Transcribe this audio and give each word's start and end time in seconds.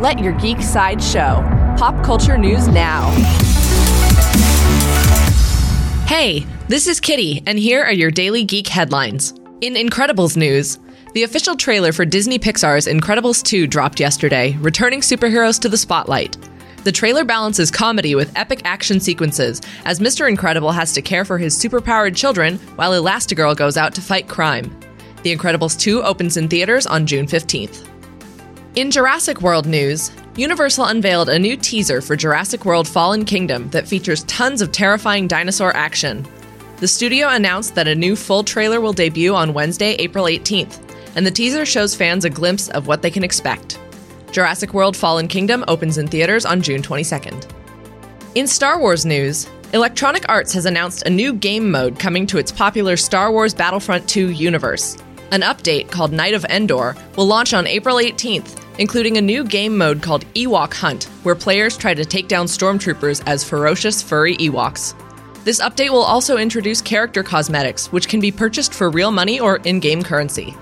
Let 0.00 0.18
your 0.18 0.32
geek 0.32 0.62
side 0.62 1.02
show. 1.02 1.46
Pop 1.76 2.02
culture 2.02 2.38
news 2.38 2.66
now. 2.68 3.10
Hey, 6.06 6.46
this 6.68 6.86
is 6.86 7.00
Kitty, 7.00 7.42
and 7.46 7.58
here 7.58 7.82
are 7.84 7.92
your 7.92 8.10
daily 8.10 8.42
geek 8.42 8.66
headlines. 8.66 9.34
In 9.60 9.74
Incredibles 9.74 10.38
news, 10.38 10.78
the 11.12 11.24
official 11.24 11.54
trailer 11.54 11.92
for 11.92 12.06
Disney 12.06 12.38
Pixar's 12.38 12.86
Incredibles 12.86 13.42
2 13.42 13.66
dropped 13.66 14.00
yesterday, 14.00 14.56
returning 14.60 15.02
superheroes 15.02 15.60
to 15.60 15.68
the 15.68 15.76
spotlight. 15.76 16.34
The 16.84 16.92
trailer 16.92 17.26
balances 17.26 17.70
comedy 17.70 18.14
with 18.14 18.32
epic 18.36 18.62
action 18.64 19.00
sequences, 19.00 19.60
as 19.84 20.00
Mr. 20.00 20.26
Incredible 20.26 20.72
has 20.72 20.94
to 20.94 21.02
care 21.02 21.26
for 21.26 21.36
his 21.36 21.54
superpowered 21.54 22.16
children 22.16 22.56
while 22.76 22.92
Elastigirl 22.92 23.54
goes 23.54 23.76
out 23.76 23.94
to 23.96 24.00
fight 24.00 24.28
crime. 24.28 24.74
The 25.24 25.36
Incredibles 25.36 25.78
2 25.78 26.02
opens 26.02 26.38
in 26.38 26.48
theaters 26.48 26.86
on 26.86 27.06
June 27.06 27.26
15th. 27.26 27.86
In 28.76 28.92
Jurassic 28.92 29.42
World 29.42 29.66
news, 29.66 30.12
Universal 30.36 30.84
unveiled 30.84 31.28
a 31.28 31.36
new 31.36 31.56
teaser 31.56 32.00
for 32.00 32.14
Jurassic 32.14 32.64
World 32.64 32.86
Fallen 32.86 33.24
Kingdom 33.24 33.68
that 33.70 33.88
features 33.88 34.22
tons 34.24 34.62
of 34.62 34.70
terrifying 34.70 35.26
dinosaur 35.26 35.74
action. 35.74 36.24
The 36.76 36.86
studio 36.86 37.30
announced 37.30 37.74
that 37.74 37.88
a 37.88 37.94
new 37.96 38.14
full 38.14 38.44
trailer 38.44 38.80
will 38.80 38.92
debut 38.92 39.34
on 39.34 39.54
Wednesday, 39.54 39.94
April 39.94 40.26
18th, 40.26 40.78
and 41.16 41.26
the 41.26 41.32
teaser 41.32 41.66
shows 41.66 41.96
fans 41.96 42.24
a 42.24 42.30
glimpse 42.30 42.68
of 42.68 42.86
what 42.86 43.02
they 43.02 43.10
can 43.10 43.24
expect. 43.24 43.80
Jurassic 44.30 44.72
World 44.72 44.96
Fallen 44.96 45.26
Kingdom 45.26 45.64
opens 45.66 45.98
in 45.98 46.06
theaters 46.06 46.46
on 46.46 46.62
June 46.62 46.80
22nd. 46.80 47.50
In 48.36 48.46
Star 48.46 48.78
Wars 48.78 49.04
news, 49.04 49.48
Electronic 49.72 50.28
Arts 50.28 50.52
has 50.52 50.66
announced 50.66 51.02
a 51.06 51.10
new 51.10 51.32
game 51.32 51.72
mode 51.72 51.98
coming 51.98 52.24
to 52.28 52.38
its 52.38 52.52
popular 52.52 52.96
Star 52.96 53.32
Wars 53.32 53.52
Battlefront 53.52 54.08
2 54.08 54.30
universe. 54.30 54.96
An 55.32 55.42
update 55.42 55.90
called 55.90 56.12
Night 56.12 56.34
of 56.34 56.44
Endor 56.46 56.96
will 57.16 57.26
launch 57.26 57.54
on 57.54 57.66
April 57.68 57.96
18th, 57.96 58.64
including 58.78 59.16
a 59.16 59.22
new 59.22 59.44
game 59.44 59.78
mode 59.78 60.02
called 60.02 60.24
Ewok 60.34 60.74
Hunt, 60.74 61.04
where 61.22 61.36
players 61.36 61.76
try 61.76 61.94
to 61.94 62.04
take 62.04 62.26
down 62.26 62.46
stormtroopers 62.46 63.22
as 63.26 63.44
ferocious 63.44 64.02
furry 64.02 64.36
Ewoks. 64.38 64.94
This 65.44 65.60
update 65.60 65.90
will 65.90 66.02
also 66.02 66.36
introduce 66.36 66.82
character 66.82 67.22
cosmetics, 67.22 67.92
which 67.92 68.08
can 68.08 68.20
be 68.20 68.32
purchased 68.32 68.74
for 68.74 68.90
real 68.90 69.12
money 69.12 69.38
or 69.38 69.58
in 69.58 69.78
game 69.78 70.02
currency. 70.02 70.56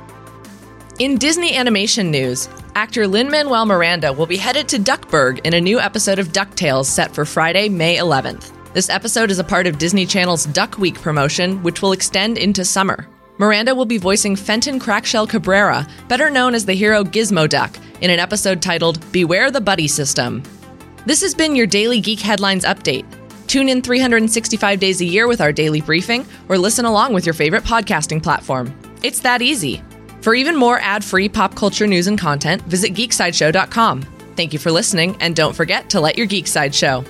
In 0.98 1.16
Disney 1.16 1.56
animation 1.56 2.10
news, 2.10 2.48
actor 2.74 3.08
Lin 3.08 3.30
Manuel 3.30 3.64
Miranda 3.64 4.12
will 4.12 4.26
be 4.26 4.36
headed 4.36 4.68
to 4.68 4.78
Duckburg 4.78 5.40
in 5.46 5.54
a 5.54 5.60
new 5.60 5.80
episode 5.80 6.18
of 6.18 6.28
DuckTales 6.28 6.84
set 6.84 7.14
for 7.14 7.24
Friday, 7.24 7.70
May 7.70 7.96
11th. 7.96 8.52
This 8.74 8.90
episode 8.90 9.30
is 9.30 9.38
a 9.38 9.44
part 9.44 9.66
of 9.66 9.78
Disney 9.78 10.04
Channel's 10.04 10.44
Duck 10.44 10.76
Week 10.76 11.00
promotion, 11.00 11.62
which 11.62 11.80
will 11.80 11.92
extend 11.92 12.36
into 12.36 12.64
summer. 12.64 13.08
Miranda 13.38 13.72
will 13.72 13.84
be 13.84 13.98
voicing 13.98 14.34
Fenton 14.34 14.80
Crackshell 14.80 15.26
Cabrera, 15.26 15.86
better 16.08 16.28
known 16.28 16.54
as 16.54 16.66
the 16.66 16.74
hero 16.74 17.04
Gizmo 17.04 17.48
Duck, 17.48 17.76
in 18.00 18.10
an 18.10 18.18
episode 18.18 18.60
titled 18.60 19.00
Beware 19.12 19.52
the 19.52 19.60
Buddy 19.60 19.86
System. 19.86 20.42
This 21.06 21.22
has 21.22 21.36
been 21.36 21.54
your 21.54 21.66
daily 21.66 22.00
Geek 22.00 22.18
Headlines 22.18 22.64
update. 22.64 23.06
Tune 23.46 23.68
in 23.68 23.80
365 23.80 24.80
days 24.80 25.00
a 25.00 25.04
year 25.04 25.28
with 25.28 25.40
our 25.40 25.52
daily 25.52 25.80
briefing, 25.80 26.26
or 26.48 26.58
listen 26.58 26.84
along 26.84 27.14
with 27.14 27.24
your 27.24 27.32
favorite 27.32 27.62
podcasting 27.62 28.20
platform. 28.20 28.74
It's 29.04 29.20
that 29.20 29.40
easy. 29.40 29.82
For 30.20 30.34
even 30.34 30.56
more 30.56 30.80
ad 30.80 31.04
free 31.04 31.28
pop 31.28 31.54
culture 31.54 31.86
news 31.86 32.08
and 32.08 32.18
content, 32.18 32.62
visit 32.62 32.92
geeksideshow.com. 32.92 34.02
Thank 34.34 34.52
you 34.52 34.58
for 34.58 34.72
listening, 34.72 35.16
and 35.20 35.36
don't 35.36 35.54
forget 35.54 35.88
to 35.90 36.00
let 36.00 36.18
your 36.18 36.26
geek 36.26 36.48
side 36.48 36.74
show. 36.74 37.04